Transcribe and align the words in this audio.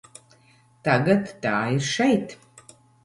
Tagad 0.87 1.29
tā 1.45 1.53
ir 1.77 1.85
šeit. 1.91 2.35